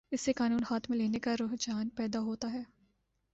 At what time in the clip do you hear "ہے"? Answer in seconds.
2.53-2.63